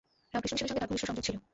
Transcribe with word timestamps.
রামকৃষ্ণ 0.33 0.53
মিশনের 0.55 0.69
সঙ্গে 0.69 0.73
তার 0.79 0.89
ঘনিষ্ঠ 0.91 1.05
সংযোগ 1.09 1.23
ছিল। 1.27 1.35